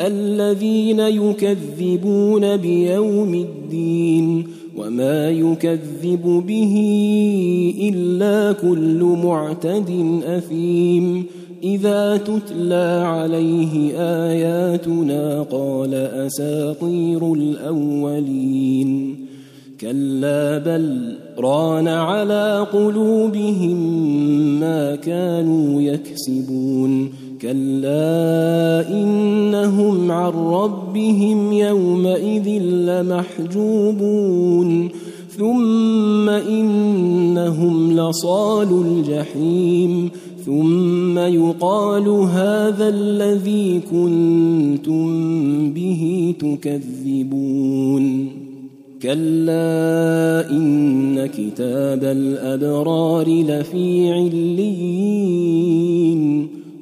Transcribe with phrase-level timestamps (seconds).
[0.00, 4.44] الذين يكذبون بيوم الدين
[4.76, 6.74] وما يكذب به
[7.92, 11.24] إلا كل معتد أثيم.
[11.64, 19.16] إذا تتلى عليه آياتنا قال أساطير الأولين.
[19.80, 23.76] كلا بل ران على قلوبهم
[24.60, 27.23] ما كانوا يكسبون.
[27.42, 32.48] كلا انهم عن ربهم يومئذ
[33.42, 34.88] لمحجوبون
[35.38, 40.10] ثم انهم لصال الجحيم
[40.46, 45.04] ثم يقال هذا الذي كنتم
[45.72, 48.28] به تكذبون
[49.02, 55.44] كلا ان كتاب الابرار لفي عليين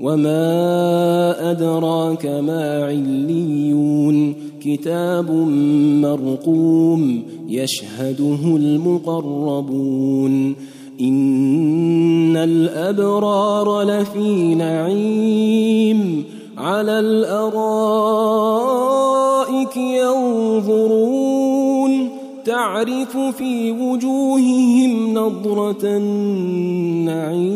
[0.02, 5.30] وما ادراك ما عليون كتاب
[6.02, 9.94] مرقوم يشهده المقربون
[11.00, 16.24] ان الابرار لفي نعيم
[16.58, 18.16] على الارائك
[19.76, 21.22] ينظرون
[22.44, 27.52] تعرف في وجوههم نضره النعيم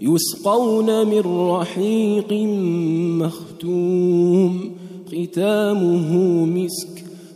[0.00, 2.32] يسقون من رحيق
[3.22, 4.78] مختوم.
[5.08, 6.97] ختامه مسك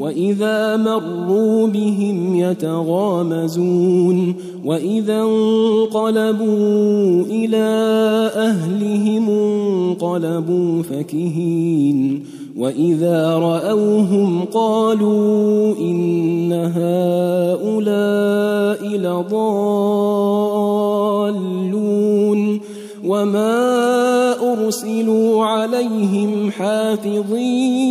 [0.00, 4.34] وإذا مروا بهم يتغامزون
[4.64, 7.66] وإذا انقلبوا إلى
[8.36, 12.24] أهلهم انقلبوا فكهين
[12.56, 17.76] وإذا رأوهم قالوا إن هؤلاء
[18.96, 19.60] لضالون
[23.04, 27.90] وما أرسلوا عليهم حافظين